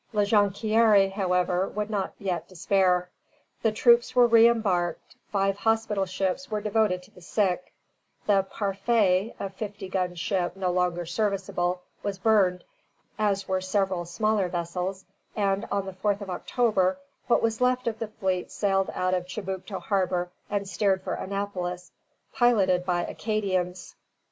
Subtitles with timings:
[0.13, 3.11] La Jonquière, however, would not yet despair.
[3.61, 7.71] The troops were re embarked; five hospital ships were devoted to the sick;
[8.25, 12.63] the "Parfait," a fifty gun ship no longer serviceable, was burned,
[13.19, 16.97] as were several smaller vessels, and on the 4th of October
[17.27, 21.91] what was left of the fleet sailed out of Chibucto Harbor and steered for Annapolis,
[22.33, 23.95] piloted by Acadians.